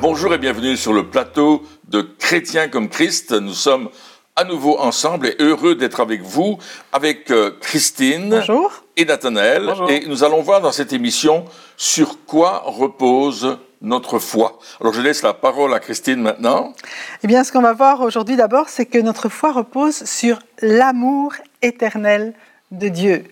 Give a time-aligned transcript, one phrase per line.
[0.00, 3.32] Bonjour et bienvenue sur le plateau de Chrétiens comme Christ.
[3.32, 3.90] Nous sommes
[4.34, 6.56] à nouveau ensemble et heureux d'être avec vous,
[6.90, 8.82] avec euh, Christine Bonjour.
[8.96, 9.64] et Nathanaël.
[9.66, 9.90] Bonjour.
[9.90, 11.44] Et nous allons voir dans cette émission
[11.76, 14.58] sur quoi repose notre foi.
[14.80, 16.72] Alors je laisse la parole à Christine maintenant.
[17.22, 21.34] Eh bien, ce qu'on va voir aujourd'hui d'abord, c'est que notre foi repose sur l'amour
[21.60, 22.32] éternel
[22.70, 23.24] de Dieu.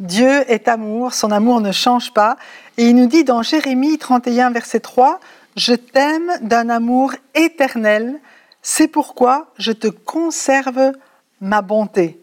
[0.00, 2.36] Dieu est amour, son amour ne change pas.
[2.78, 5.20] Et il nous dit dans Jérémie 31, verset 3,
[5.56, 8.18] Je t'aime d'un amour éternel,
[8.60, 10.92] c'est pourquoi je te conserve
[11.40, 12.18] ma bonté.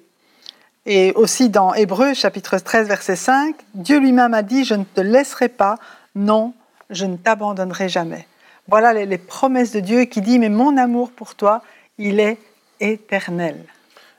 [0.86, 5.00] Et aussi dans Hébreu chapitre 13, verset 5, Dieu lui-même a dit, Je ne te
[5.00, 5.78] laisserai pas,
[6.16, 6.54] non,
[6.90, 8.28] je ne t'abandonnerai jamais.
[8.68, 11.62] Voilà les, les promesses de Dieu qui dit, mais mon amour pour toi,
[11.98, 12.38] il est
[12.80, 13.64] éternel.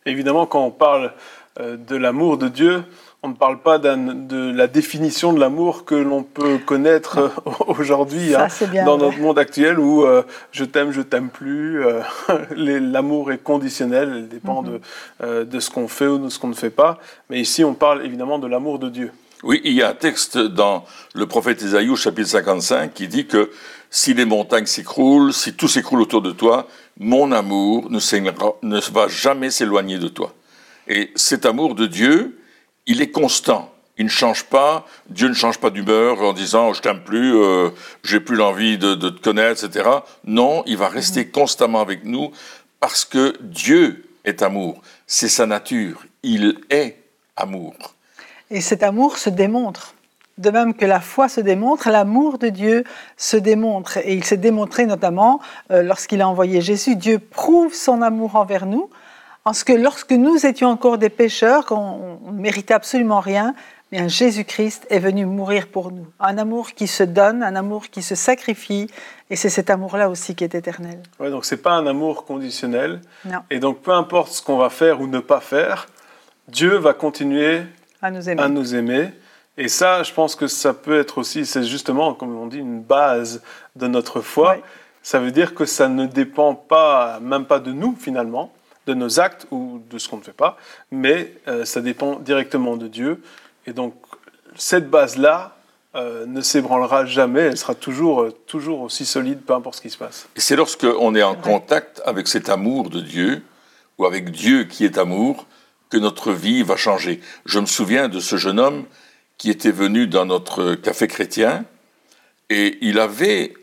[0.07, 1.13] Évidemment, quand on parle
[1.61, 2.85] euh, de l'amour de Dieu,
[3.25, 7.29] on ne parle pas de la définition de l'amour que l'on peut connaître euh,
[7.69, 8.49] aujourd'hui hein,
[8.85, 9.07] dans vrai.
[9.07, 11.85] notre monde actuel où euh, je t'aime, je t'aime plus.
[11.85, 12.01] euh,
[12.57, 14.69] l'amour est conditionnel, il dépend Mhm.
[14.73, 14.81] de,
[15.23, 16.99] euh, de ce qu'on fait ou de ce qu'on ne fait pas.
[17.31, 19.13] Mais ici, on parle évidemment de l'amour de Dieu.
[19.45, 20.85] Oui, il y a un texte dans
[21.15, 23.51] le prophète Isaïe au chapitre 55 qui dit que
[23.91, 26.67] si les montagnes s'écroulent, si tout s'écroule autour de toi,
[26.99, 30.33] mon amour ne va jamais s'éloigner de toi.
[30.89, 32.39] Et cet amour de Dieu,
[32.87, 33.73] il est constant.
[33.99, 34.87] Il ne change pas.
[35.11, 37.71] Dieu ne change pas d'humeur en disant je t'aime plus, euh,
[38.05, 39.89] j'ai plus l'envie de, de te connaître, etc.
[40.25, 42.33] Non, il va rester constamment avec nous
[42.81, 44.81] parce que Dieu est amour.
[45.07, 46.05] C'est sa nature.
[46.23, 46.97] Il est
[47.37, 47.75] amour.
[48.51, 49.95] Et cet amour se démontre.
[50.39, 52.85] De même que la foi se démontre, l'amour de Dieu
[53.17, 53.99] se démontre.
[53.99, 56.97] Et il s'est démontré notamment euh, lorsqu'il a envoyé Jésus.
[56.97, 58.89] Dieu prouve son amour envers nous,
[59.45, 63.55] en ce que lorsque nous étions encore des pécheurs, qu'on on ne méritait absolument rien,
[63.91, 66.07] bien Jésus-Christ est venu mourir pour nous.
[66.21, 68.89] Un amour qui se donne, un amour qui se sacrifie,
[69.31, 71.03] et c'est cet amour-là aussi qui est éternel.
[71.19, 73.01] Ouais, donc, c'est pas un amour conditionnel.
[73.25, 75.89] Non, Et donc, peu importe ce qu'on va faire ou ne pas faire,
[76.49, 77.63] Dieu va continuer
[78.01, 78.43] à nous aimer.
[78.43, 79.11] à nous aimer.
[79.59, 82.81] Et ça, je pense que ça peut être aussi, c'est justement, comme on dit, une
[82.81, 83.43] base
[83.77, 84.55] de notre foi.
[84.57, 84.63] Oui.
[85.03, 88.53] Ça veut dire que ça ne dépend pas, même pas de nous finalement,
[88.87, 90.57] de nos actes ou de ce qu'on ne fait pas,
[90.91, 93.23] mais euh, ça dépend directement de Dieu.
[93.67, 93.95] Et donc,
[94.57, 95.57] cette base-là
[95.95, 99.91] euh, ne s'ébranlera jamais, elle sera toujours, euh, toujours aussi solide, peu importe ce qui
[99.91, 100.27] se passe.
[100.37, 103.43] Et c'est lorsqu'on est en contact avec cet amour de Dieu,
[103.99, 105.47] ou avec Dieu qui est amour,
[105.91, 107.21] que notre vie va changer.
[107.45, 108.87] Je me souviens de ce jeune homme
[109.37, 111.65] qui était venu dans notre café chrétien,
[112.49, 113.55] et il avait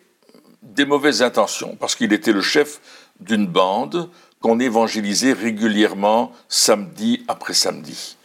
[0.62, 2.80] des mauvaises intentions, parce qu'il était le chef
[3.20, 4.10] d'une bande
[4.42, 8.18] qu'on évangélisait régulièrement samedi après samedi.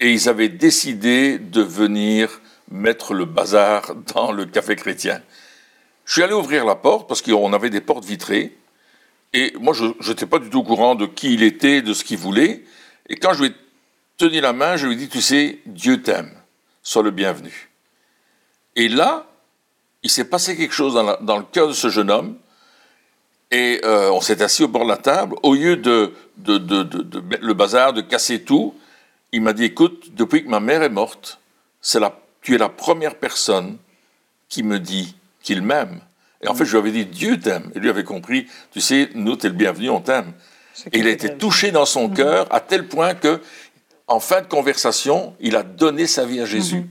[0.00, 2.40] Et ils avaient décidé de venir
[2.70, 5.22] mettre le bazar dans le café chrétien.
[6.04, 8.56] Je suis allé ouvrir la porte parce qu'on avait des portes vitrées.
[9.32, 12.04] Et moi, je n'étais pas du tout au courant de qui il était, de ce
[12.04, 12.64] qu'il voulait.
[13.08, 13.54] Et quand je lui ai
[14.16, 16.30] tenu la main, je lui ai dit, tu sais, Dieu t'aime,
[16.82, 17.70] sois le bienvenu.
[18.76, 19.26] Et là,
[20.02, 22.38] il s'est passé quelque chose dans, dans le cœur de ce jeune homme.
[23.50, 25.36] Et euh, on s'est assis au bord de la table.
[25.42, 28.74] Au lieu de, de, de- le bazar, de casser tout,
[29.32, 31.38] il m'a dit, écoute, depuis que ma mère est morte,
[31.94, 33.78] la, tu es la première personne
[34.48, 36.00] qui me dit qu'il m'aime.
[36.42, 37.70] Et en fait, je lui avais dit, Dieu t'aime.
[37.74, 40.32] Et lui avait compris, tu sais, nous, t'es le bienvenu, on t'aime.
[40.92, 43.40] Et il a été touché dans son cœur à tel point que,
[44.08, 46.84] en fin de conversation, il a donné sa vie à Jésus.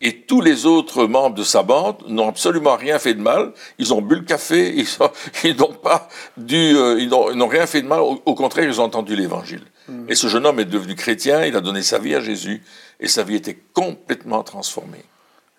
[0.00, 3.52] Et tous les autres membres de sa bande n'ont absolument rien fait de mal.
[3.78, 5.10] Ils ont bu le café, ils ont-
[5.44, 8.00] ils n'ont pas dû, euh, ils n'ont ils n'ont rien fait de mal.
[8.00, 9.62] Au, au contraire, ils ont entendu l'Évangile.
[10.08, 11.44] Et ce jeune homme est devenu chrétien.
[11.46, 12.62] Il a donné sa vie à Jésus,
[13.00, 15.02] et sa vie était complètement transformée.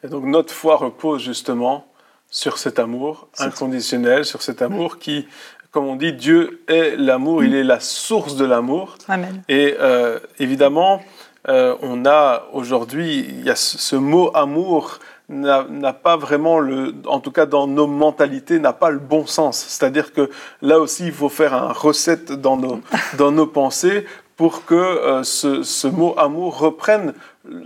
[0.03, 1.87] Et donc notre foi repose justement
[2.29, 5.27] sur cet amour inconditionnel, sur cet amour qui,
[5.71, 8.97] comme on dit, Dieu est l'amour, il est la source de l'amour.
[9.07, 9.41] Amen.
[9.49, 11.01] Et euh, évidemment,
[11.47, 14.99] euh, on a aujourd'hui, il y a ce, ce mot amour
[15.29, 19.57] n'a pas vraiment le, en tout cas dans nos mentalités, n'a pas le bon sens.
[19.67, 20.29] C'est-à-dire que
[20.63, 22.81] là aussi, il faut faire un recette dans nos,
[23.17, 24.05] dans nos pensées
[24.37, 27.13] pour que euh, ce, ce mot amour reprenne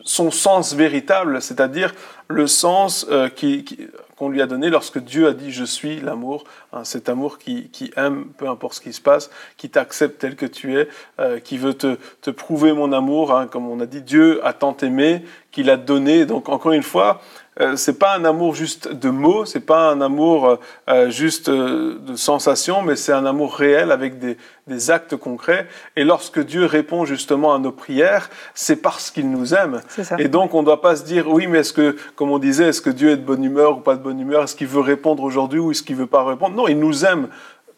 [0.03, 1.93] son sens véritable, c'est-à-dire
[2.27, 3.87] le sens euh, qui- qui-
[4.29, 6.43] lui a donné lorsque Dieu a dit je suis l'amour,
[6.73, 10.47] Hein, cet amour qui, aime, peu importe ce qui se passe, qui t'accepte tel que
[10.47, 10.89] tu es,
[11.19, 13.35] euh, qui veut te, prouver mon amour.
[13.35, 16.25] Hein, comme on a dit, Dieu a tant aimé qu'il a donné.
[16.25, 17.21] Donc encore une fois,
[17.61, 20.55] euh, c'est pas un amour juste de mots, c'est pas un amour euh,
[20.89, 25.67] euh, juste de sensations, mais c'est un amour réel avec des, des, actes concrets.
[25.95, 29.81] Et lorsque Dieu répond justement à nos prières, c'est parce qu'il nous aime.
[30.17, 32.69] Et donc on ne doit pas se dire oui, mais est-ce que, comme on disait,
[32.69, 34.43] est-ce que Dieu est de bonne humeur ou pas de bonne humeur?
[34.43, 36.55] Est-ce qu'il veut répondre aujourd'hui ou est-ce qu'il veut pas répondre?
[36.55, 37.27] Non, il nous aime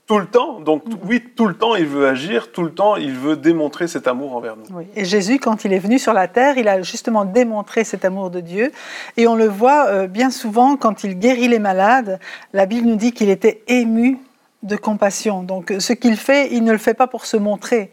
[0.08, 0.60] tout le temps.
[0.60, 4.08] Donc oui, tout le temps, il veut agir, tout le temps, il veut démontrer cet
[4.08, 4.66] amour envers nous.
[4.96, 8.30] Et Jésus, quand il est venu sur la terre, il a justement démontré cet amour
[8.30, 8.72] de Dieu.
[9.18, 12.20] Et on le voit euh, bien souvent quand il guérit les malades.
[12.54, 14.20] La Bible nous dit qu'il était ému
[14.64, 15.44] de compassion.
[15.44, 17.92] Donc ce qu'il fait, il ne le fait pas pour se montrer.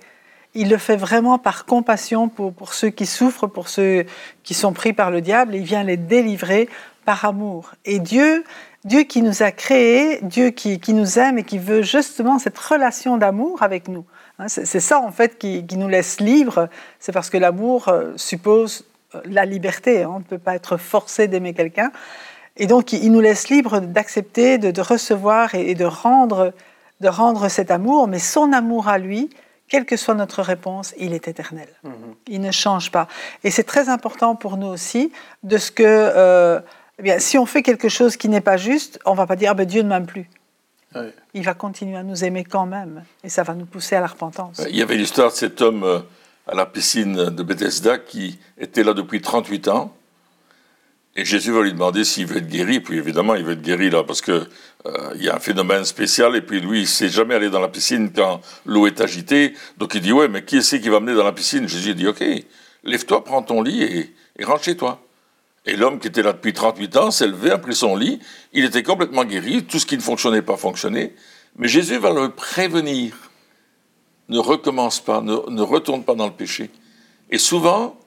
[0.54, 4.04] Il le fait vraiment par compassion pour, pour ceux qui souffrent, pour ceux
[4.42, 5.54] qui sont pris par le diable.
[5.54, 6.68] Il vient les délivrer
[7.06, 7.72] par amour.
[7.84, 8.44] Et Dieu,
[8.84, 13.16] Dieu qui nous a créés, Dieu qui, nous aime et qui veut justement cette relation
[13.16, 14.04] d'amour avec nous.
[14.38, 16.68] Hein, c'est ça en fait qui, nous laisse libres.
[16.98, 18.84] C'est parce que l'amour euh, suppose
[19.14, 20.02] euh, la liberté.
[20.02, 20.10] Hein.
[20.16, 21.92] On ne peut pas être forcé d'aimer quelqu'un.
[22.56, 26.52] Et donc il nous laisse libres d'accepter, de, recevoir et, de, rendre,
[27.00, 28.08] de rendre cet amour.
[28.08, 29.30] Mais son amour à lui,
[29.68, 31.68] quelle que soit notre réponse, il est éternel.
[31.84, 32.14] Mm-hmm.
[32.26, 33.06] Il ne change pas.
[33.44, 35.12] Et c'est très important pour nous aussi
[35.44, 35.84] de ce que...
[35.86, 36.60] Euh,
[37.02, 39.54] eh si on fait quelque chose qui n'est pas juste, on va pas dire ah
[39.54, 40.28] ben, Dieu ne m'aime plus.
[41.34, 44.06] Il va continuer à nous aimer quand même, et ça va nous pousser à la
[44.06, 44.60] repentance.
[44.68, 46.00] Il y avait l'histoire de cet homme euh,
[46.46, 49.94] à la piscine de Bethesda qui était là depuis 38 ans.
[51.14, 52.80] Et Jésus va lui demander s'il veut être guéri.
[52.80, 54.48] Puis évidemment, il veut être guéri là parce que
[54.86, 56.36] euh, il y a un phénomène spécial.
[56.36, 59.54] Et puis lui, il sait jamais aller dans la piscine quand l'eau est agitée.
[59.76, 61.68] Donc il dit ouais, mais qui est-ce qui va mener dans la piscine?
[61.68, 62.24] Jésus dit ok,
[62.84, 65.02] lève-toi, prends ton lit et, et rentre chez toi.
[65.64, 68.18] Et l'homme qui était là depuis 38 ans s'est levé, a pris son lit,
[68.52, 71.14] il était complètement guéri, tout ce qui ne fonctionnait pas fonctionnait,
[71.56, 73.14] mais Jésus va le prévenir.
[74.28, 76.70] Ne recommence pas, ne, retourne pas dans le péché.
[77.30, 77.98] Et souvent,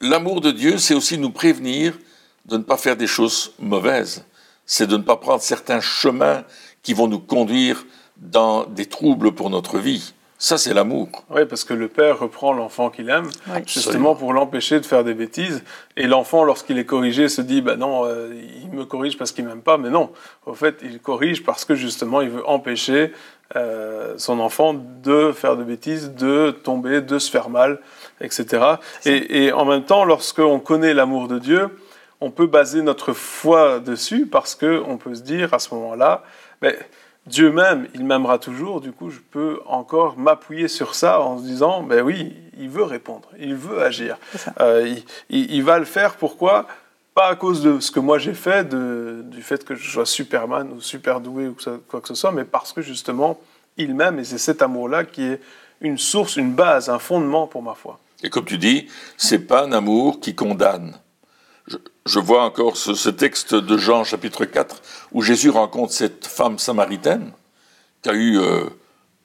[0.00, 1.98] l'amour de Dieu, c'est aussi nous prévenir
[2.46, 4.24] de ne pas faire des choses mauvaises.
[4.66, 6.44] C'est de ne pas prendre certains chemins
[6.82, 7.84] qui vont nous conduire
[8.16, 10.14] dans des troubles pour notre vie.
[10.42, 11.10] Ça, c'est l'amour.
[11.28, 13.28] Oui, parce que le père reprend l'enfant qu'il aime,
[13.66, 15.62] justement pour l'empêcher de faire des bêtises.
[15.98, 18.32] Et l'enfant, lorsqu'il est corrigé, se dit, bah non, euh,
[18.62, 19.76] il me corrige parce qu'il m'aime pas.
[19.76, 20.12] Mais non,
[20.46, 23.12] au fait, il corrige parce que justement, il veut empêcher
[23.54, 27.78] euh, son enfant de faire des bêtises, de tomber, de se faire mal,
[28.22, 28.64] etc.
[29.04, 31.68] Et, et, en même temps, lorsqu'on connaît l'amour de Dieu,
[32.22, 36.22] on peut baser notre foi dessus parce qu'on peut se dire à ce moment-là,
[36.62, 36.74] ben,
[37.26, 41.44] Dieu m'aime, il m'aimera toujours, du coup je peux encore m'appuyer sur ça en se
[41.44, 44.16] disant, ben oui, il veut répondre, il veut agir.
[44.60, 44.96] Euh,
[45.28, 46.66] il, va le faire, pourquoi?
[47.14, 50.70] Pas à cause de ce que moi j'ai fait, du fait que je sois Superman
[50.72, 51.56] ou super doué ou
[51.88, 53.38] quoi que ce soit, mais parce que justement,
[53.76, 55.40] il m'aime et c'est cet amour-là qui est
[55.80, 57.98] une source, une base, un fondement pour ma foi.
[58.22, 60.94] Et comme tu dis, c'est pas un amour qui condamne
[62.06, 64.82] je, vois encore ce, texte de Jean chapitre 4
[65.12, 67.32] où Jésus rencontre cette femme samaritaine
[68.02, 68.64] qui a eu euh,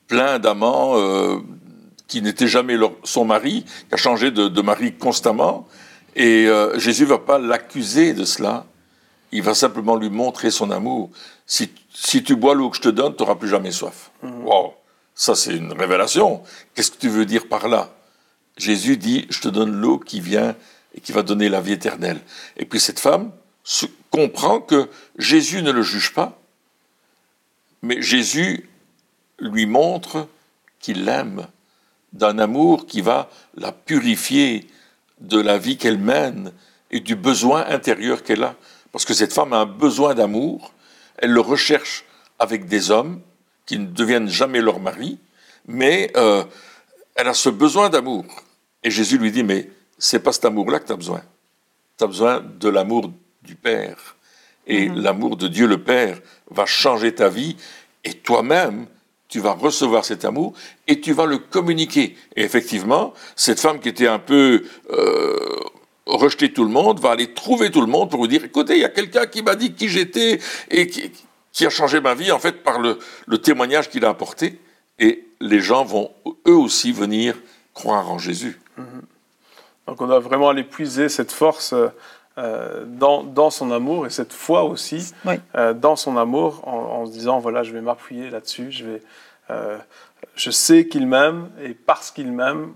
[0.07, 1.39] plein d'amants, euh,
[2.07, 5.67] qui n'était jamais son mari, qui a changé de, mari constamment.
[6.15, 8.65] Et euh, Jésus ne va pas l'accuser de cela.
[9.31, 11.09] Il va simplement lui montrer son amour.
[11.45, 11.69] Si,
[12.23, 14.11] tu bois l'eau que je te donne, tu n'auras plus jamais soif.
[14.23, 14.45] Mhm.
[14.45, 14.73] Wow,
[15.13, 16.43] ça c'est une révélation.
[16.73, 17.89] Qu'est-ce que tu veux dire par là?
[18.57, 20.55] Jésus dit, je te donne l'eau qui vient
[20.95, 22.19] et qui va donner la vie éternelle.
[22.57, 23.31] Et puis cette femme
[24.09, 26.39] comprend que Jésus ne le juge pas,
[27.81, 28.69] mais Jésus
[29.39, 30.27] lui montre
[30.79, 31.47] qu'il l'aime
[32.13, 34.67] d'un amour qui va la purifier
[35.19, 36.51] de la vie qu'elle mène
[36.91, 38.55] et du besoin intérieur qu'elle a.
[38.91, 40.71] Parce que cette femme a un besoin d'amour,
[41.17, 42.05] elle le recherche
[42.39, 43.21] avec des hommes
[43.65, 45.17] qui ne deviennent jamais leur mari,
[45.67, 46.43] mais euh,
[47.15, 48.25] elle a ce besoin d'amour.
[48.83, 49.69] Et Jésus lui dit, mais
[50.05, 51.21] c'est pas cet amour-là que tu as besoin.
[51.97, 54.15] Tu as besoin de l'amour du Père.
[54.67, 55.01] Et mhm.
[55.01, 56.19] l'amour de Dieu le Père
[56.51, 57.55] va changer ta vie.
[58.03, 58.85] Et toi-même,
[59.29, 60.53] tu vas recevoir cet amour
[60.87, 62.15] et tu vas le communiquer.
[62.35, 65.59] Et effectivement, cette femme qui était un peu euh,
[66.05, 68.81] rejetée tout le monde va aller trouver tout le monde pour lui dire, écoutez, il
[68.81, 72.37] y a quelqu'un qui m'a dit qui j'étais et qui, a changé ma vie en
[72.37, 72.99] fait par le,
[73.39, 74.59] témoignage qu'il a apporté.
[74.99, 76.11] Et les gens vont
[76.47, 77.35] eux aussi venir
[77.73, 78.59] croire en Jésus.
[78.77, 79.01] Mhm.
[79.87, 81.73] Donc on doit vraiment aller puiser cette force
[82.37, 85.13] euh, dans, dans, son amour et cette foi aussi
[85.55, 89.01] euh, dans son amour en, se disant voilà je vais m'appuyer là-dessus, je, vais,
[89.51, 89.77] euh,
[90.35, 92.73] je sais qu'il m'aime et parce qu'il m'aime,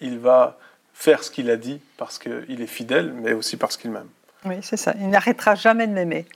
[0.00, 0.58] il va
[0.92, 4.08] faire ce qu'il a dit parce qu'il est fidèle mais aussi parce qu'il m'aime.
[4.44, 6.26] Oui c'est ça, il n'arrêtera jamais de m'aimer.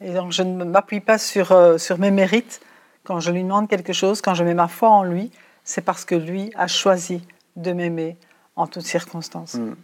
[0.00, 2.60] Et donc je ne m'appuie pas sur, euh, sur mes mérites
[3.02, 5.32] quand je lui demande quelque chose, quand je mets ma foi en lui,
[5.64, 7.22] c'est parce que lui a choisi
[7.56, 8.16] de m'aimer
[8.58, 9.54] en toutes circonstances.
[9.54, 9.74] Mm.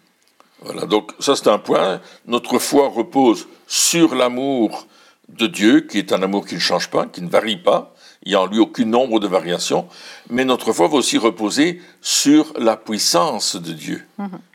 [0.63, 2.01] Voilà, donc ça c'est un point.
[2.27, 4.87] Notre foi repose sur l'amour
[5.29, 7.95] de Dieu, qui est un amour qui ne change pas, qui ne varie pas.
[8.23, 9.87] Il n'y a en lui aucun nombre de variations.
[10.31, 14.07] Mais notre foi va aussi reposer sur la puissance de Dieu,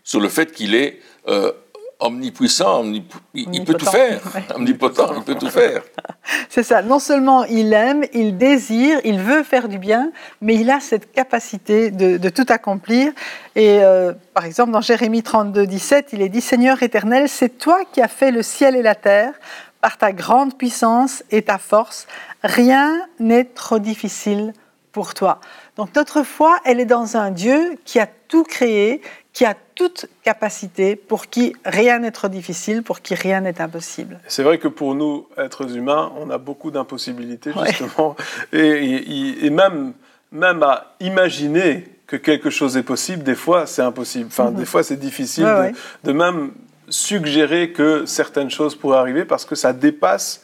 [0.04, 1.52] sur le fait qu'il est euh,
[2.00, 4.44] omnipuissant, omnip- il- peut tout faire, ouais.
[4.56, 5.82] omnipotent, il peut tout faire.
[6.50, 6.82] C'est ça.
[6.82, 11.12] Non seulement il aime, il désire, il veut faire du bien, mais il a cette
[11.12, 13.12] capacité de, de tout accomplir.
[13.56, 17.80] Et euh, par exemple, dans Jérémie 32, 17, il est dit Seigneur éternel, c'est toi
[17.92, 19.34] qui as fait le ciel et la terre
[19.82, 22.08] par ta grande puissance et ta force.
[22.44, 24.54] Rien n'est trop difficile
[24.92, 25.40] pour toi.
[25.76, 29.02] Donc notre foi, elle est dans un Dieu qui a tout créé,
[29.34, 34.20] qui a toute capacité, pour qui rien n'est trop difficile, pour qui rien n'est impossible.
[34.28, 37.68] C'est vrai que pour nous, êtres humains, on a beaucoup d'impossibilités, Ouais.
[37.68, 38.16] justement.
[38.52, 39.94] Et, et- et même,
[40.32, 44.26] même à imaginer que quelque chose est possible, des fois, c'est impossible.
[44.28, 45.74] Enfin, des fois, c'est difficile Ouais, de, ouais.
[46.06, 46.52] de même
[46.90, 50.44] suggérer que certaines choses pourraient arriver parce que ça dépasse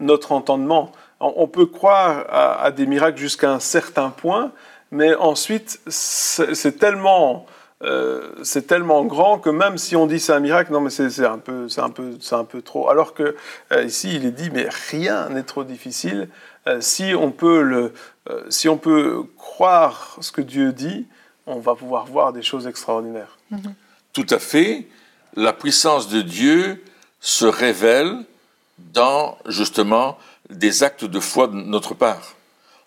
[0.00, 0.90] notre entendement.
[1.20, 4.50] On peut croire à, à des miracles jusqu'à un certain point,
[4.90, 7.46] mais ensuite, c'est tellement,
[7.82, 11.24] euh, c'est tellement grand que même si on dit c'est un miracle, non mais c'est
[11.24, 12.88] un peu, c'est un peu, c'est un peu trop.
[12.88, 13.36] Alors que
[13.72, 16.28] euh, ici, il est dit, mais rien n'est trop difficile.
[16.66, 17.92] Euh, si on peut le,
[18.30, 21.06] euh, si on peut croire ce que Dieu dit,
[21.46, 23.38] on va pouvoir voir des choses extraordinaires.
[24.12, 24.88] Tout à fait.
[25.36, 26.82] La puissance de Dieu
[27.20, 28.24] se révèle
[28.78, 30.18] dans justement
[30.50, 32.34] des actes de foi de notre part.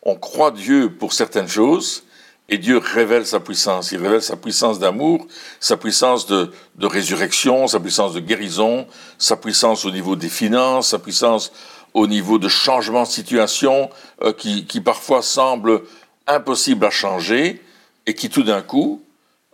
[0.04, 2.04] On croit Dieu pour certaines choses
[2.50, 3.92] et Dieu révèle sa puissance.
[3.92, 5.26] Il révèle sa puissance d'amour,
[5.60, 8.88] sa puissance de, de résurrection, sa puissance de guérison,
[9.18, 11.52] sa puissance au niveau des finances, sa puissance
[11.94, 13.90] au niveau de changement de situation
[14.24, 15.82] euh, qui, qui parfois semblent
[16.28, 17.62] impossibles à changer
[18.06, 19.04] et qui tout d'un coup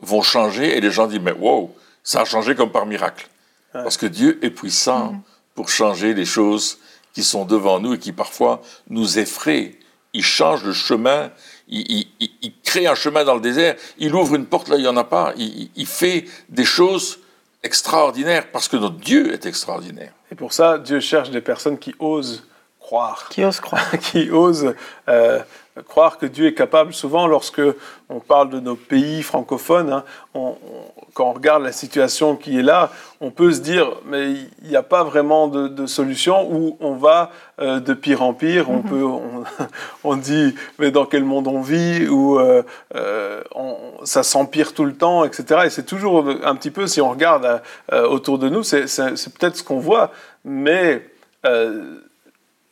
[0.02, 1.74] vont changer et les gens disent mais wow,
[2.04, 3.28] ça a changé comme par miracle.
[3.74, 3.84] Ouais.
[3.84, 5.16] Parce que Dieu est puissant
[5.54, 6.80] pour changer les choses
[7.14, 9.76] qui sont devant nous et qui parfois nous effraient.
[10.14, 11.32] Il change le chemin,
[11.68, 14.76] il, il- il- il crée un chemin dans le désert, il ouvre une porte là,
[14.78, 17.20] il n'y en a pas, il, fait des choses
[17.64, 20.12] extraordinaires parce que notre Dieu est extraordinaire.
[20.32, 22.48] Et pour ça, Dieu cherche des personnes qui osent
[22.80, 23.28] croire.
[23.30, 24.76] Qui ose croire qui osent
[25.10, 25.40] euh,
[25.88, 26.94] croire que Dieu est capable.
[26.94, 27.62] Souvent, lorsque
[28.10, 30.04] on parle de nos pays francophones, hein,
[30.36, 32.92] on- on- quand on regarde la situation qui est là,
[33.22, 36.96] on peut se dire, mais il n'y a pas vraiment de, de solution où on
[36.96, 37.32] va
[37.62, 38.70] euh, de pire en pire.
[38.70, 39.46] On peut, on,
[40.04, 42.64] on dit, mais dans quel monde on vit Où euh,
[42.96, 45.62] euh, on- ça s'empire tout le temps, etc.
[45.66, 47.62] Et c'est toujours un petit peu, si on regarde
[47.94, 48.84] euh, autour de nous, c'est
[49.40, 50.12] peut-être ce qu'on voit,
[50.44, 51.02] mais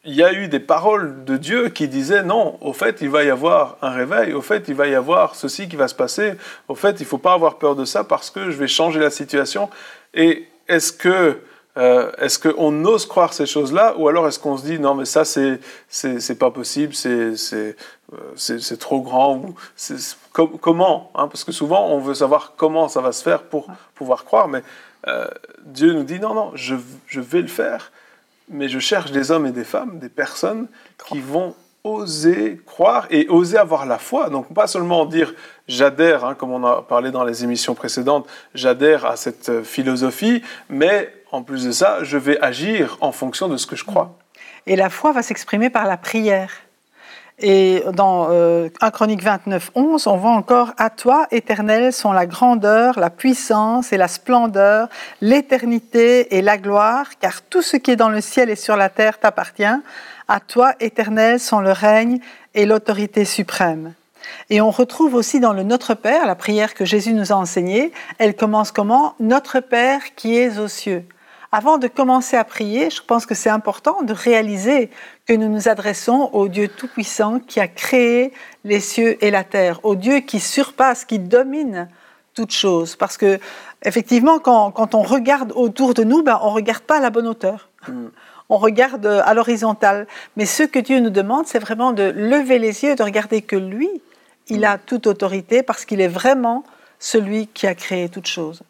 [0.05, 3.23] il y a eu des paroles de Dieu qui disaient non, au fait, il va
[3.23, 6.33] y avoir un réveil, au fait, il va y avoir ceci qui va se passer,
[6.67, 8.99] au fait, il ne faut pas avoir peur de ça parce que je vais changer
[8.99, 9.69] la situation.
[10.13, 11.39] Et est-ce que
[11.75, 15.05] euh, est-ce qu'on ose croire ces choses-là ou alors est-ce qu'on se dit non mais
[15.05, 17.75] ça c'est c'est c'est pas possible c'est c'est
[18.13, 19.55] euh, c'est c'est trop grand ou
[20.31, 23.65] com- comment hein, parce que souvent on veut savoir comment ça va se faire pour
[23.95, 24.61] pouvoir croire mais
[25.07, 25.25] euh,
[25.65, 26.75] Dieu nous dit non non je
[27.07, 27.91] je vais le faire
[28.49, 30.67] mais je cherche des hommes et des femmes, des personnes
[31.09, 34.29] qui vont oser croire et oser avoir la foi.
[34.29, 35.33] Donc pas seulement dire
[35.67, 40.41] j'adhère, hein, comme on a parlé dans les émissions précédentes, j'adhère à cette euh, philosophie,
[40.69, 44.17] mais en plus de ça, je vais agir en fonction de ce que je crois.
[44.65, 46.51] Et la foi va s'exprimer par la prière.
[47.45, 52.25] Et dans euh, 1 Chronique 29, 11, on voit encore À toi, éternel, sont la
[52.25, 54.87] grandeur, la puissance et la splendeur,
[55.19, 58.87] l'éternité et la gloire, car tout ce qui est dans le ciel et sur la
[58.87, 59.65] terre t'appartient.
[60.29, 62.19] À toi, éternel, sont le règne
[62.55, 63.93] et l'autorité suprême.
[64.49, 67.91] Et on retrouve aussi dans le Notre Père, la prière que Jésus nous a enseignée,
[68.19, 69.15] elle commence comment?
[69.19, 71.03] Notre Père qui es aux cieux.
[71.55, 74.89] Avant de commencer à prier, je pense que c'est important de réaliser
[75.27, 78.33] que nous nous adressons au Dieu Tout-Puissant qui a créé
[78.63, 81.89] les cieux et la terre, au Dieu qui surpasse, qui domine
[82.33, 82.95] toute chose.
[82.95, 83.37] Parce que,
[83.83, 87.11] effectivement, quand, quand on regarde autour de nous, ben, on ne regarde pas à la
[87.11, 87.69] bonne hauteur.
[88.49, 90.07] On regarde à l'horizontale.
[90.35, 93.43] Mais ce que Dieu nous demande, c'est vraiment de lever les yeux et de regarder
[93.43, 93.89] que lui,
[94.47, 96.63] il a toute autorité parce qu'il est vraiment
[96.97, 98.63] celui qui a créé toute chose.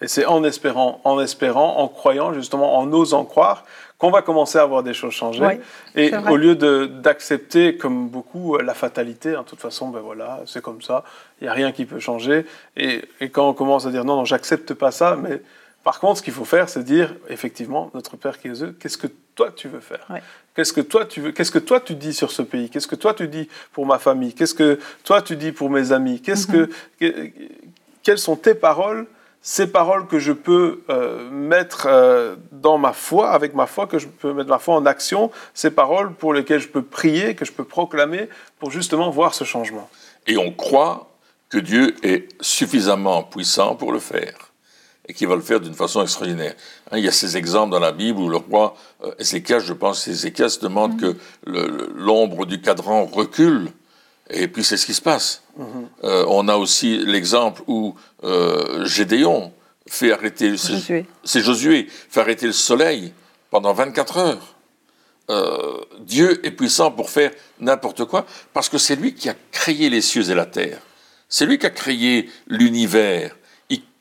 [0.00, 3.64] Et c'est en espérant, en espérant, en croyant, justement, en osant croire,
[3.98, 5.58] qu'on va commencer à voir des choses changer.
[5.94, 10.60] Et au lieu d'accepter, comme beaucoup, la fatalité, hein, de toute façon, ben voilà, c'est
[10.60, 11.02] comme ça,
[11.40, 12.44] il n'y a rien qui peut changer.
[12.76, 15.40] Et, et quand on commence à dire non, non, j'accepte pas ça, mais
[15.86, 18.98] Par contre, ce qu'il faut faire, c'est dire, effectivement, notre Père qui est aux qu'est-ce
[18.98, 20.04] que toi tu veux faire?
[20.56, 22.68] Qu'est-ce que toi tu veux Qu'est-ce que toi tu dis sur ce pays?
[22.68, 24.34] Qu'est-ce que toi tu dis pour ma famille?
[24.34, 26.20] Qu'est-ce que toi tu dis pour mes amis?
[26.20, 26.68] Qu'est-ce que
[27.00, 27.30] mhm.
[28.02, 29.06] quelles sont tes paroles
[29.48, 34.00] Ces paroles que je peux euh, mettre euh, dans ma foi, avec ma foi, que
[34.00, 37.44] je peux mettre ma foi en action, ces paroles pour lesquelles je peux prier, que
[37.44, 39.88] je peux proclamer, pour justement voir ce changement.
[40.26, 41.12] Et on croit
[41.48, 44.50] que Dieu est suffisamment puissant pour le faire
[45.06, 46.56] et qui va le faire d'une façon extraordinaire.
[46.90, 48.74] Hein, il y a ces exemples dans la Bible où le roi
[49.04, 51.14] euh, Ézéchias, je pense, Ézéchias demande mm-hmm.
[51.44, 53.68] que l'ombre du cadran recule,
[54.30, 55.42] et puis c'est ce qui se passe.
[56.04, 59.52] Euh, on a aussi l'exemple où euh, Gédéon
[59.88, 63.12] fait arrêter, c'est Josué, fait arrêter le soleil
[63.50, 64.54] pendant 24 heures.
[66.00, 70.00] Dieu est puissant pour faire n'importe quoi, parce que c'est lui qui a créé les
[70.00, 70.78] cieux et la terre.
[71.28, 73.34] C'est lui qui a créé l'univers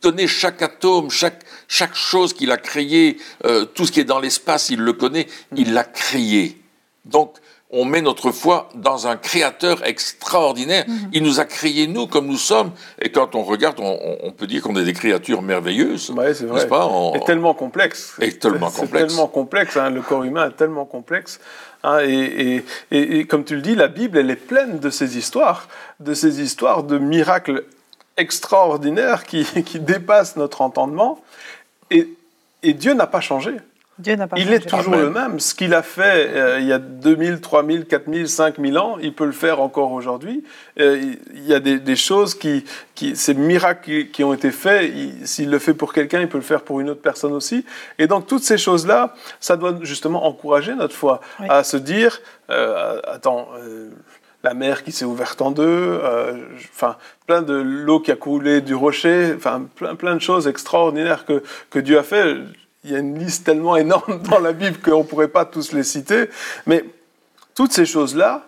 [0.05, 4.20] connaît chaque atome, chaque, chaque chose qu'il a créé, euh, tout ce qui est dans
[4.20, 6.62] l'espace, il le connaît, il l'a créé.
[7.05, 7.38] Donc,
[7.75, 10.86] on met notre foi dans un créateur extraordinaire.
[10.88, 11.10] Mhm.
[11.13, 12.72] Il nous a créés, nous, comme nous sommes.
[13.01, 16.12] Et quand on regarde, on, peut dire qu'on est des créatures merveilleuses.
[16.15, 16.67] Oui, c'est vrai.
[16.67, 16.89] Pas?
[17.13, 18.15] Et tellement complexe.
[18.22, 19.08] Et tellement complexe.
[19.08, 19.77] tellement complexe.
[19.77, 19.89] Hein.
[19.89, 21.39] le corps humain est tellement complexe.
[21.84, 22.00] Hein.
[22.03, 25.67] et, et, et, comme tu le dis, la Bible, elle est pleine de ces histoires,
[26.00, 27.65] de ces histoires de miracles
[28.17, 31.22] extraordinaire qui, qui dépasse notre entendement.
[31.91, 33.58] Et Dieu n'a pas changé.
[33.98, 35.40] Dieu n'a pas il est toujours le même.
[35.40, 39.25] Ce qu'il a fait euh, il y a 2000, 3000, 4000, 5000 ans, il peut
[39.25, 40.44] le faire encore aujourd'hui.
[40.80, 44.92] Euh, il y a des, des choses qui, qui, ces miracles qui, ont été faits,
[45.24, 47.66] s'il le fait pour quelqu'un, il peut le faire pour une autre personne aussi.
[47.98, 53.00] Et donc toutes ces choses-là, ça doit justement encourager notre foi à se dire, euh,
[53.08, 53.48] attends,
[54.46, 56.38] la mer qui s'est ouverte en deux, euh,
[56.72, 61.25] enfin plein de l'eau qui a coulé du rocher, enfin plein, plein de choses extraordinaires
[61.25, 62.38] que, que Dieu a fait.
[62.86, 65.74] Il y a une liste tellement énorme dans la Bible qu'on ne pourrait pas tous
[65.74, 66.30] les citer.
[66.65, 66.86] Mais
[67.54, 68.48] toutes ces choses-là,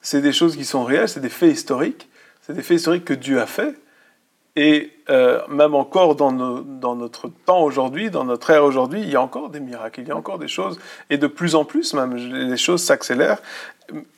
[0.00, 2.08] c'est des choses qui sont réelles, c'est des faits historiques,
[2.46, 3.74] c'est des faits historiques que Dieu a fait.
[4.54, 9.16] Et euh, même encore dans, dans, notre temps aujourd'hui, dans notre ère aujourd'hui, il y
[9.16, 11.94] a encore des miracles, il y a encore des choses, et de plus en plus
[11.94, 13.40] même, les choses s'accélèrent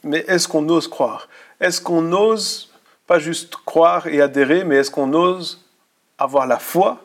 [0.03, 1.29] mais est-ce qu'on ose croire?
[1.61, 2.71] Est-ce qu'on ose
[3.07, 5.65] pas juste croire et adhérer, mais est-ce qu'on ose
[6.19, 7.05] avoir la foi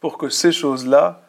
[0.00, 1.22] pour que ces choses-là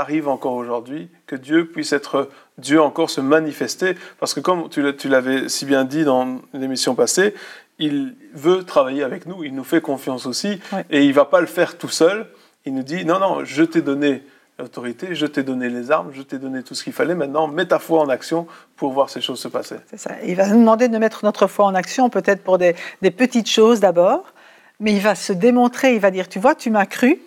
[0.00, 2.28] arrivent encore aujourd'hui, que Dieu puisse être
[2.58, 7.34] Dieu encore se manifester Parce que comme tu l'avais si bien dit dans l'émission passée,
[7.78, 11.40] il veut travailler avec nous, il nous fait confiance aussi, et il ne va pas
[11.40, 12.26] le faire tout seul.
[12.64, 14.22] Il nous dit, non, non, je t'ai donné
[14.62, 17.66] autorité, je t'ai donné les armes, je t'ai donné tout ce qu'il fallait, maintenant mets
[17.66, 19.76] ta foi en action pour voir ces choses se passer.
[19.90, 20.12] C'est ça.
[20.24, 23.48] Il va nous demander de mettre notre foi en action, peut-être pour des, des petites
[23.48, 24.32] choses d'abord,
[24.78, 27.20] mais il va se démontrer, il va dire, tu vois, tu m'as cru,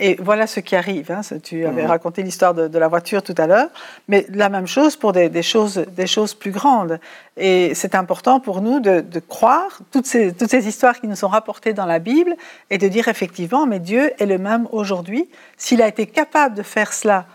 [0.00, 1.12] et voilà ce qui arrive.
[1.12, 1.20] Hein.
[1.42, 1.88] Tu avais mhm.
[1.88, 3.68] raconté l'histoire de, la voiture tout à l'heure,
[4.08, 6.98] mais la même chose pour des, choses, des choses plus grandes.
[7.36, 11.28] Et c'est important pour nous de, croire toutes ces, toutes ces histoires qui nous sont
[11.28, 12.34] rapportées dans la Bible
[12.70, 15.28] et de dire effectivement, mais Dieu est le même aujourd'hui.
[15.58, 17.26] S'il a été capable de faire cela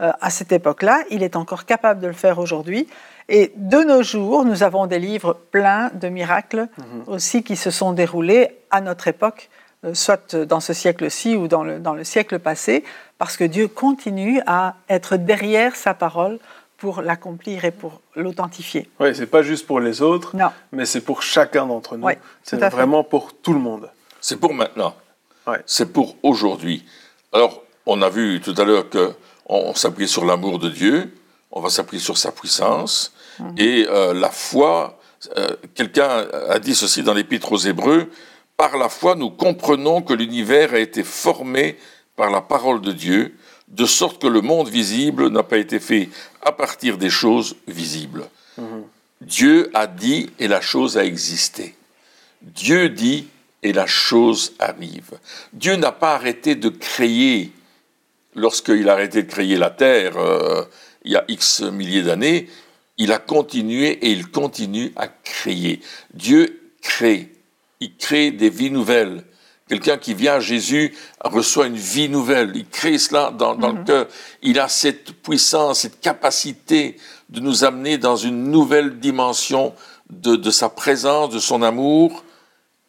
[0.00, 2.88] euh, à cette époque-là, il est encore capable de le faire aujourd'hui.
[3.28, 7.04] Et de nos jours, nous avons des livres pleins de miracles mhm.
[7.06, 9.50] aussi qui se sont déroulés à notre époque
[9.92, 12.84] soit dans ce siècle-ci ou dans le, dans le siècle passé,
[13.18, 16.38] parce que Dieu continue à être derrière sa parole
[16.78, 18.90] pour l'accomplir et pour l'authentifier.
[19.00, 20.50] Oui, c'est pas juste pour les autres, non.
[20.72, 22.06] mais c'est pour chacun d'entre nous.
[22.42, 23.90] c'est vraiment pour tout le monde.
[24.20, 24.94] C'est pour maintenant.
[25.66, 26.84] C'est pour aujourd'hui.
[27.32, 29.14] Alors, on a vu tout à l'heure qu'on
[29.46, 31.14] on, s'appuie sur l'amour de Dieu,
[31.52, 33.54] on va s'appuyer sur sa puissance, mhm.
[33.58, 34.98] et euh, la foi,
[35.36, 38.10] euh, quelqu'un a dit ceci dans l'Épître aux Hébreux,
[38.56, 41.76] par la foi, nous comprenons que l'univers a été formé
[42.16, 43.34] par la parole de Dieu,
[43.68, 46.08] de sorte que le monde visible n'a pas été fait
[46.42, 48.28] à partir des choses visibles.
[48.58, 48.84] Mhm.
[49.20, 51.74] Dieu a dit et la chose a existé.
[52.42, 53.28] Dieu dit
[53.62, 55.18] et la chose arrive.
[55.52, 57.52] Dieu n'a pas arrêté de créer
[58.34, 60.64] lorsqu'il a arrêté de créer la terre euh,
[61.04, 62.48] il y a X milliers d'années.
[62.98, 65.80] Il a continué et il continue à créer.
[66.12, 67.30] Dieu crée
[67.80, 69.24] il crée des vies nouvelles.
[69.68, 72.52] Quelqu'un qui vient à Jésus reçoit une vie nouvelle.
[72.54, 73.84] Il crée cela dans, le mhm.
[73.84, 74.06] cœur.
[74.42, 76.96] Il a cette puissance, cette capacité
[77.30, 79.72] de nous amener dans une nouvelle dimension
[80.10, 82.24] de, sa présence, de son amour,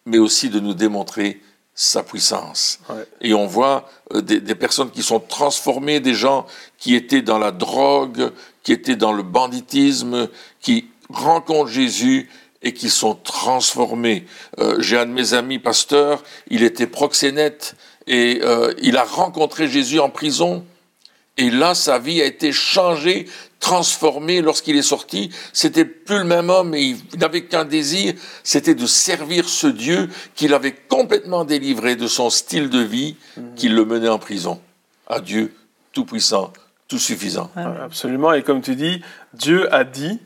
[0.06, 1.41] mais aussi de nous démontrer
[1.74, 2.80] sa puissance.
[3.21, 6.45] Et on voit euh, des, des, personnes qui sont transformées, des gens
[6.78, 8.32] qui étaient dans la drogue,
[8.63, 10.30] qui étaient dans le banditisme,
[10.62, 12.30] qui rencontrent Jésus
[12.65, 14.25] et qui sont transformés.
[14.60, 17.75] Euh, j'ai un de mes amis pasteurs, il était proxénète
[18.08, 20.65] et euh, il a rencontré Jésus en prison.
[21.38, 23.28] Et là, sa vie a été changée,
[23.60, 25.30] transformée lorsqu'il est sorti.
[25.54, 30.10] C'était plus le même homme et il n'avait qu'un désir, c'était de servir ce Dieu
[30.34, 33.15] qu'il avait complètement délivré de son style de vie
[33.56, 34.60] qui le menait en prison.
[35.08, 35.54] À Dieu
[35.91, 36.51] tout-puissant,
[36.88, 37.51] tout suffisant.
[37.56, 38.34] Absolument.
[38.34, 39.01] Et comme tu dis,
[39.34, 40.19] Dieu a dit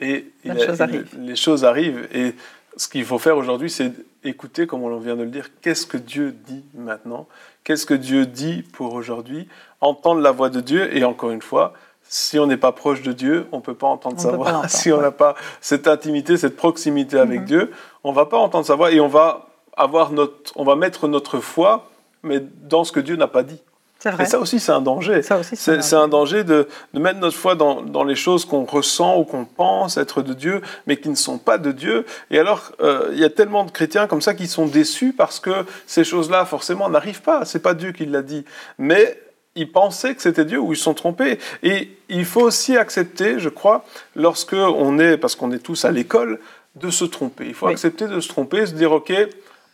[0.00, 1.16] et Les il a- choses arrivent.
[1.18, 2.08] les choses arrivent.
[2.14, 2.34] Et
[2.76, 3.92] ce qu'il faut faire aujourd'hui, c'est
[4.24, 7.26] écouter, comme on vient de le dire, qu'est-ce que Dieu dit maintenant?
[7.64, 9.48] Qu'est-ce que Dieu dit pour aujourd'hui?
[9.80, 10.96] Entendre la voix de Dieu.
[10.96, 11.72] Et encore une fois,
[12.08, 14.62] si on n'est pas proche de Dieu, on ne peut pas entendre On sa voix.
[14.68, 17.46] si on n'a pas cette intimité, cette proximité avec Mhm.
[17.46, 17.70] Dieu,
[18.04, 21.06] on ne va pas entendre sa voix et on va, avoir notre, on va mettre
[21.08, 21.90] notre foi
[22.24, 23.60] mais dans ce que Dieu n'a pas dit.
[24.04, 24.22] Vrai.
[24.22, 25.22] Et ça aussi, c'est un danger.
[25.22, 29.24] C'est un danger de, de mettre notre foi dans, dans les choses qu'on ressent ou
[29.24, 32.06] qu'on pense être de Dieu, mais qui ne sont pas de Dieu.
[32.30, 35.40] Et alors, euh, il y a tellement de chrétiens comme ça qui sont déçus parce
[35.40, 35.50] que
[35.86, 37.44] ces choses-là, forcément, n'arrivent pas.
[37.44, 38.44] C'est pas Dieu qui l'a dit.
[38.78, 39.20] Mais
[39.56, 41.40] ils pensaient que c'était Dieu ou ils se sont trompés.
[41.64, 43.84] Et il faut aussi accepter, je crois,
[44.14, 46.38] lorsque on est, parce qu'on est tous à l'école,
[46.76, 47.46] de se tromper.
[47.48, 47.72] Il faut Oui.
[47.72, 49.12] accepter de se tromper, se dire, OK,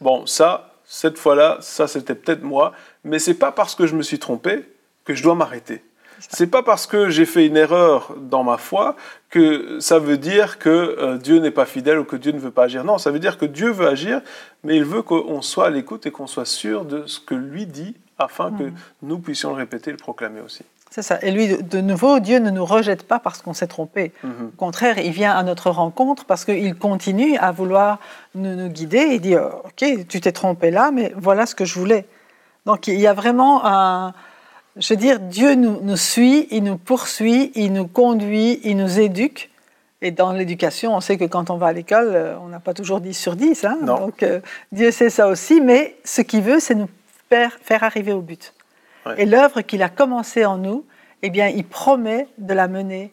[0.01, 2.73] bon, ça, cette fois-là, ça c'était peut-être moi,
[3.05, 4.65] mais c'est pas parce que je me suis trompé
[5.05, 5.83] que je dois m'arrêter.
[6.31, 8.97] C'est pas parce que j'ai fait une erreur dans ma foi
[9.31, 12.51] que ça veut dire que euh, Dieu n'est pas fidèle ou que Dieu ne veut
[12.51, 12.85] pas agir.
[12.85, 14.21] Non, ça veut dire que Dieu veut agir,
[14.63, 17.67] mais il veut qu'on soit à l'écoute et qu'on soit sûr de ce que lui
[17.67, 18.71] dit afin que
[19.03, 20.65] nous puissions le répéter et le proclamer aussi.
[20.95, 21.19] C'est ça.
[21.23, 24.13] Et lui, de- nouveau, Dieu ne nous rejette pas parce qu'on s'est trompé.
[24.23, 24.53] Mhm.
[24.55, 27.99] Au contraire, il vient à notre rencontre parce qu'il continue à vouloir
[28.37, 29.09] nous, nous guider.
[29.15, 32.07] Il dit, OK, tu t'es trompé là, mais voilà ce que je voulais.
[32.65, 34.15] Donc il y a vraiment un...
[34.77, 39.01] Je veux dire, Dieu nous, nous suit, il nous poursuit, il nous conduit, il nous
[39.01, 39.51] éduque.
[40.01, 42.73] Et dans l'éducation, on sait que quand on va à l'école, euh, on n'a pas
[42.75, 43.65] toujours 10 sur 10.
[43.65, 43.79] hein.
[43.83, 44.39] Donc euh,
[44.71, 46.89] Dieu sait ça aussi, mais ce qu'il veut, c'est nous
[47.31, 48.53] faire, faire arriver au but.
[49.07, 49.15] Ouais.
[49.23, 50.85] Et l'œuvre qu'il a commencée en nous,
[51.23, 53.11] eh bien, il promet de la mener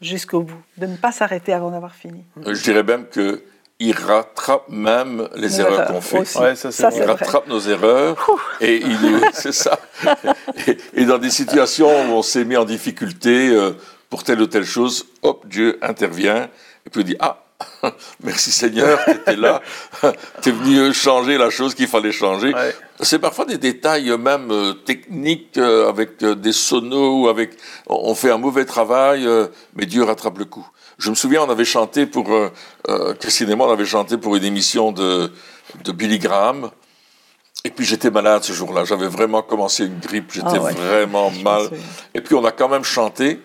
[0.00, 2.24] jusqu'au bout, de ne pas s'arrêter avant d'avoir fini.
[2.46, 3.42] Euh, Je dirais même que
[3.82, 6.38] il rattrape même les erreurs erreurs qu'on fait.
[6.38, 6.90] Ouais, ça, Ça.
[6.92, 7.12] Il vrai.
[7.12, 8.16] rattrape nos erreurs
[8.60, 9.78] et il c'est ça.
[10.66, 13.72] Et, et dans des situations où on s'est mis en difficulté euh,
[14.10, 16.50] pour telle ou telle chose, hop, Dieu intervient
[16.86, 17.42] et puis il dit ah.
[18.24, 19.60] Merci Seigneur, tu étais là,
[20.42, 22.54] tu es venu changer la chose qu'il fallait changer.
[22.54, 22.74] Ouais.
[23.00, 27.52] C'est parfois des détails même euh, techniques euh, avec euh, des sonos ou avec
[27.86, 29.26] on fait un mauvais travail,
[29.74, 30.66] mais Dieu rattrape le coup.
[30.98, 32.28] Je me souviens, on avait chanté pour
[33.18, 35.32] Christine et moi, on avait chanté pour une émission de
[35.84, 36.70] de Billy Graham.
[37.64, 38.84] Et puis j'étais malade ce jour-là.
[38.84, 40.32] J'avais vraiment commencé une grippe.
[40.32, 40.72] J'étais Ah ouais.
[40.72, 41.70] vraiment mal.
[42.14, 43.40] Et puis on a quand même chanté.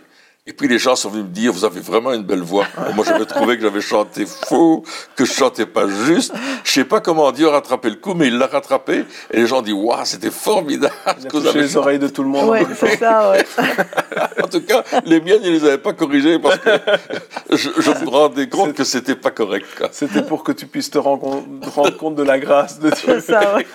[0.47, 2.67] Et puis les gens sont venus me dire, vous avez vraiment une belle voix.
[2.93, 4.83] Moi j'avais trouvé que j'avais chanté faux,
[5.15, 6.35] que je chantais pas juste.
[6.63, 9.05] Je sais pas comment Dieu a rattrapé le coup, mais il l'a rattrapé.
[9.31, 11.97] Et les gens disent, waouh, c'était formidable Il a que vous touché avez les oreilles
[11.97, 12.47] de tout le monde.
[12.51, 13.43] Oui, c'est ça, ouais.
[14.43, 16.69] En tout cas, les miennes, ils les avaient pas corrigées parce que
[17.49, 19.65] je, je me rendais compte que c'était pas correct.
[19.93, 22.91] C'était pour que tu puisses te rendre compte, te rendre compte de la grâce de
[22.91, 23.19] Dieu.
[23.19, 23.65] C'est ça, ouais.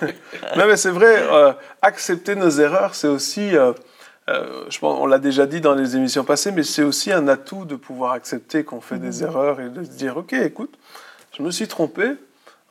[0.55, 3.73] Non, mais c'est vrai, euh, accepter nos erreurs, c'est aussi, euh,
[4.33, 7.27] euh, je pense, on l'a déjà dit dans les émissions passées, mais c'est aussi un
[7.27, 10.73] atout de pouvoir accepter qu'on fait des erreurs et de se dire, ok, écoute,
[11.37, 12.11] je me suis trompé,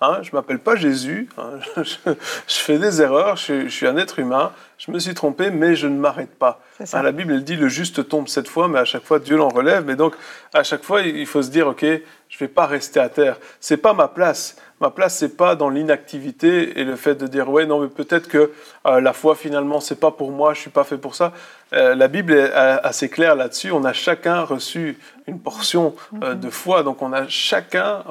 [0.01, 2.14] hein, je m'appelle pas Jésus, hein, je,
[2.46, 5.87] fais des erreurs, je, je suis un être humain, je me suis trompé, mais je
[5.87, 6.62] ne m'arrête pas.
[6.81, 9.37] Hein, la Bible, elle dit, le juste tombe sept fois, mais à chaque fois, Dieu
[9.37, 9.85] l'en relève.
[9.85, 10.14] Mais donc,
[10.55, 13.38] à chaque fois, il faut se dire, ok, je vais pas rester à terre.
[13.61, 14.57] C'est pas ma place.
[14.81, 18.29] Ma place, c'est pas dans l'inactivité et le fait de dire, ouais, non, mais peut-être
[18.29, 18.51] que
[18.87, 21.33] euh, la foi, finalement, c'est pas pour moi, je suis pas fait pour ça.
[21.73, 23.71] Euh, la Bible est euh, assez claire là-dessus.
[23.73, 26.83] On a chacun reçu une portion euh, de foi.
[26.83, 28.03] Donc, on a chacun,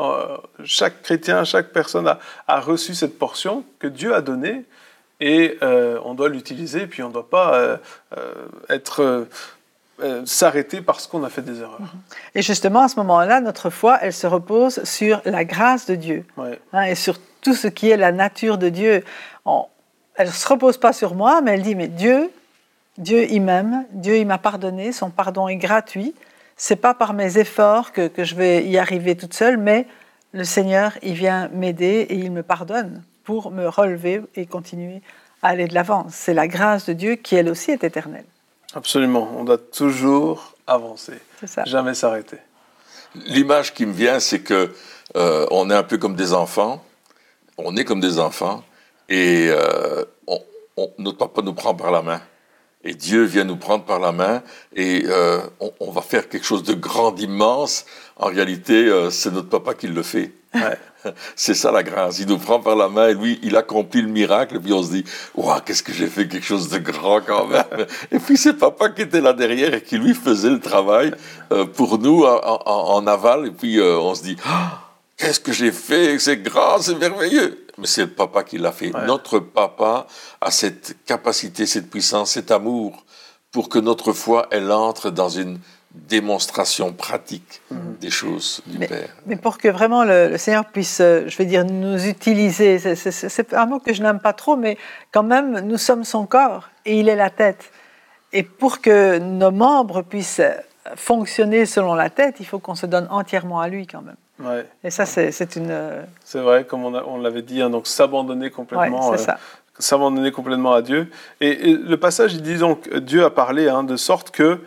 [0.63, 4.65] chaque chrétien, chaque personne a, a reçu cette portion que Dieu a donnée
[5.21, 7.79] et on doit l'utiliser, puis on ne doit pas
[8.69, 9.27] être
[10.01, 11.79] euh, s'arrêter parce qu'on a fait des erreurs.
[12.35, 16.25] Et justement, à ce moment-là, notre foi, elle se repose sur la grâce de Dieu
[16.37, 16.59] Ouais.
[16.73, 19.03] hein, et sur tout ce qui est la nature de Dieu.
[19.45, 19.65] On-
[20.15, 22.29] elle ne se repose pas sur moi, mais elle dit, mais Dieu,
[22.97, 26.13] Dieu, il m'aime, Dieu, il m'a pardonné, son pardon est gratuit.
[26.57, 29.87] C'est pas par mes efforts que, que je vais y arriver toute seule, mais
[30.33, 35.01] le Seigneur, il vient m'aider et il me pardonne pour me relever et continuer
[35.41, 36.07] à aller de l'avant.
[36.09, 38.25] C'est la grâce de Dieu qui, elle aussi, est éternelle.
[38.73, 39.31] Absolument.
[39.37, 41.13] On doit toujours avancer,
[41.45, 41.63] ça.
[41.65, 42.37] jamais s'arrêter.
[43.15, 44.71] L'image qui me vient, c'est que
[45.15, 46.83] euh, on est un peu comme des enfants.
[47.57, 48.63] On est comme des enfants
[49.09, 50.41] et euh, on-
[50.77, 52.21] on- notre papa nous prend par la main.
[52.83, 54.41] Et Dieu vient nous prendre par la main
[54.75, 57.85] et euh, on, on va faire quelque chose de grand, d'immense.
[58.15, 60.31] En réalité, euh, c'est notre papa qui le fait.
[60.53, 60.77] Ouais.
[61.35, 62.19] C'est ça la grâce.
[62.19, 64.57] Il nous prend par la main et lui, il accomplit le miracle.
[64.57, 65.03] Et puis on se dit,
[65.35, 67.63] waouh, qu'est-ce que j'ai fait quelque chose de grand quand même.
[68.11, 71.13] Et puis c'est papa qui était là derrière et qui lui faisait le travail
[71.51, 73.47] euh, pour nous en, aval.
[73.47, 74.81] Et puis euh, on se dit, ah,
[75.17, 76.17] qu'est-ce que j'ai fait?
[76.19, 77.65] C'est grand, c'est merveilleux.
[77.77, 78.91] Mais c'est le papa qui l'a fait.
[79.07, 80.07] Notre papa
[80.41, 83.05] a cette capacité, cette puissance, cet amour
[83.51, 85.59] pour que notre foi, elle entre dans une
[85.91, 87.95] démonstration pratique mhm.
[87.99, 89.09] des choses du Père.
[89.25, 93.65] Mais pour que vraiment le, Seigneur puisse, euh, je vais dire, nous utiliser, c'est un
[93.65, 94.77] mot que je n'aime pas trop, mais
[95.11, 97.71] quand même, nous sommes son corps et il est la tête.
[98.33, 100.41] Et pour que nos membres puissent
[100.95, 104.15] fonctionner selon la tête, il faut qu'on se donne entièrement à lui quand même.
[104.39, 104.65] Ouais.
[104.83, 105.69] Et ça, c'est une...
[105.69, 109.09] Euh, c'est vrai, comme on, on l'avait dit, hein, donc s'abandonner complètement.
[109.09, 109.33] Ouais, euh,
[109.79, 111.09] s'abandonner complètement à Dieu.
[111.41, 114.59] Et, le passage, il dit donc, Dieu a parlé hein, de sorte que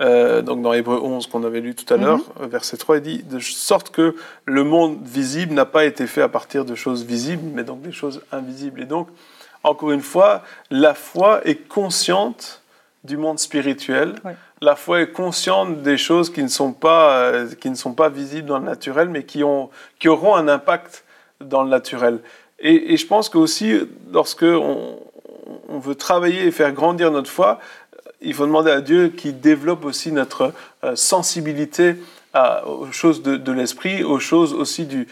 [0.00, 2.48] euh, donc dans Hébreu 11 qu'on avait lu tout à l'heure, mhm.
[2.48, 4.14] verset 3, il dit de sorte que
[4.46, 7.92] le monde visible n'a pas été fait à partir de choses visibles, mais donc des
[7.92, 8.80] choses invisibles.
[8.82, 9.08] Et donc,
[9.62, 12.62] encore une fois, la foi est consciente
[13.04, 14.14] du monde spirituel.
[14.62, 18.08] La foi est consciente des choses qui ne sont pas, euh, qui ne sont pas
[18.08, 21.04] visibles dans le naturel, mais qui, ont, qui auront un impact
[21.40, 22.20] dans le naturel.
[22.58, 23.74] Et, je pense que aussi,
[24.12, 24.98] lorsque on,
[25.68, 27.58] on veut travailler et faire grandir notre foi,
[28.22, 30.52] il faut demander à Dieu qui développe aussi notre
[30.84, 31.96] euh, sensibilité
[32.64, 35.08] aux choses de, l'esprit, aux choses aussi du,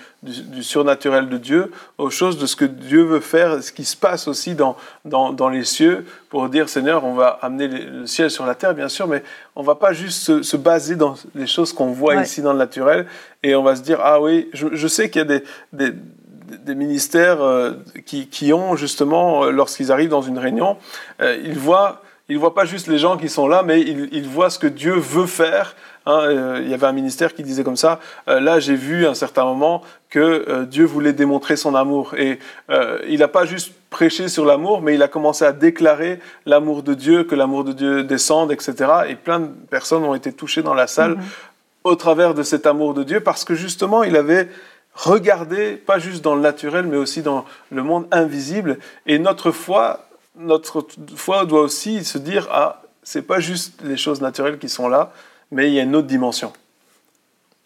[0.63, 4.29] surnaturel de Dieu, aux choses de ce que Dieu veut faire, ce qui se passe
[4.29, 8.55] aussi dans, dans, les cieux, pour dire Seigneur, on va amener le ciel sur la
[8.55, 9.25] terre, bien sûr, mais
[9.57, 13.07] on va pas juste se, baser dans les choses qu'on voit ici dans le naturel,
[13.43, 15.41] et on va se dire, ah oui, je, sais qu'il y a
[15.73, 15.93] des,
[16.53, 17.73] des ministères euh,
[18.07, 20.77] qui, qui, ont justement, euh, lorsqu'ils arrivent dans une réunion,
[21.21, 24.29] ils voient il ne voit pas juste les gens qui sont là, mais il, il
[24.29, 25.75] voit ce que Dieu veut faire.
[26.09, 26.21] Hein.
[26.23, 29.11] Euh, il y avait un ministère qui disait comme ça, euh, là j'ai vu à
[29.11, 32.15] un certain moment que euh, Dieu voulait démontrer son amour.
[32.17, 32.39] Et
[33.09, 36.95] il n'a pas juste prêché sur l'amour, mais il a commencé à déclarer l'amour de
[36.95, 38.75] Dieu, que l'amour de Dieu descende, etc.
[39.09, 41.23] Et plein de personnes ont été touchées dans la salle mhm.
[41.85, 44.49] au travers de cet amour de Dieu, parce que justement il avait
[44.95, 48.79] regardé, pas juste dans le naturel, mais aussi dans le monde invisible.
[49.07, 50.08] Et notre foi
[50.39, 54.89] notre foi doit aussi se dire ah, c'est pas juste les choses naturelles qui sont
[54.89, 55.13] là,
[55.51, 56.53] mais il y a une autre dimension.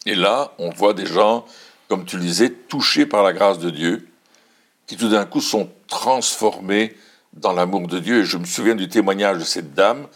[0.07, 1.45] Et là, on voit des gens,
[1.89, 4.09] comme tu le disais, touchés par la grâce de Dieu,
[4.87, 6.97] qui tout d'un coup sont transformés
[7.35, 8.21] dans l'amour de Dieu.
[8.21, 10.07] Et je me souviens du témoignage de cette dame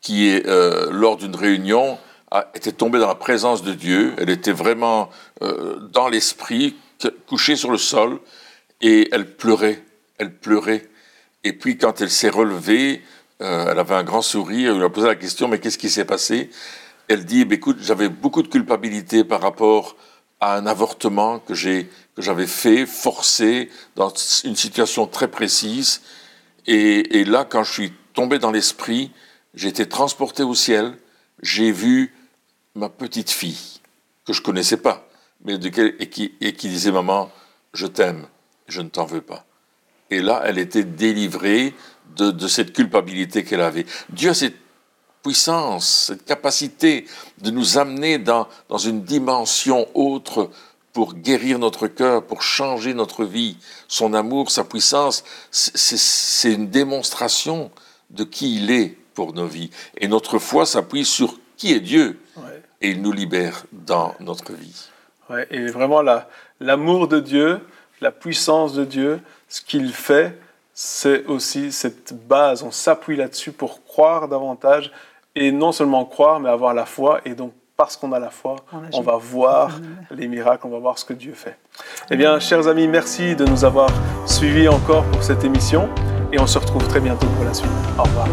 [0.00, 1.98] qui, est, euh, lors d'une réunion,
[2.30, 4.14] a, était tombée dans la présence de Dieu.
[4.18, 5.10] Elle était vraiment
[5.42, 6.76] euh, dans l'esprit,
[7.26, 8.18] couchée sur le sol,
[8.80, 9.82] et elle pleurait.
[10.18, 10.88] Elle pleurait.
[11.48, 13.00] Et puis quand elle s'est relevée,
[13.40, 15.88] euh, elle avait un grand sourire, elle lui a posé la question, mais qu'est-ce qui
[15.88, 16.50] s'est passé?
[17.08, 19.96] Elle dit, eh écoute, j'avais beaucoup de culpabilité par rapport
[20.40, 24.12] à un avortement que que j'avais fait, forcé, dans
[24.44, 26.02] une situation très précise.
[26.66, 29.10] Et, là, quand je suis tombé dans l'esprit,
[29.54, 30.98] j'ai été transporté au ciel,
[31.40, 32.12] j'ai vu
[32.74, 33.80] ma petite fille,
[34.26, 35.08] que je connaissais pas,
[35.46, 37.30] mais de qui, et qui disait, maman,
[37.72, 38.26] je t'aime,
[38.66, 39.47] je ne t'en veux pas.
[40.10, 41.74] Et là, elle était délivrée
[42.16, 43.86] de, cette culpabilité qu'elle avait.
[44.10, 44.56] Dieu a cette
[45.22, 47.06] puissance, cette capacité
[47.38, 50.50] de nous amener dans, dans une dimension autre
[50.92, 53.56] pour guérir notre cœur, pour changer notre vie.
[53.86, 57.70] Son amour, sa puissance, c'est une démonstration
[58.10, 59.70] de qui il est pour nos vies.
[59.96, 62.20] Et notre foi s'appuie sur qui est Dieu.
[62.80, 64.88] Et il nous libère dans notre vie.
[65.28, 66.02] Ouais, et vraiment,
[66.60, 67.60] l'amour de Dieu,
[68.00, 70.38] la puissance de Dieu, ce qu'il fait,
[70.74, 72.62] c'est aussi cette base.
[72.62, 74.92] On s'appuie là-dessus pour croire davantage
[75.34, 77.20] et non seulement croire, mais avoir la foi.
[77.24, 78.56] Et donc, parce qu'on a la foi,
[78.92, 79.78] on, va voir
[80.10, 81.56] les miracles, on va voir ce que Dieu fait.
[82.10, 83.88] Eh bien, chers amis, merci de nous avoir
[84.26, 85.88] suivis encore pour cette émission
[86.32, 87.70] et on se retrouve très bientôt pour la suite.
[87.96, 88.26] Au revoir.